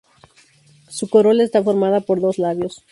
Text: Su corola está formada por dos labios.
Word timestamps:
Su 0.89 1.11
corola 1.11 1.43
está 1.43 1.63
formada 1.63 2.01
por 2.01 2.21
dos 2.21 2.39
labios. 2.39 2.79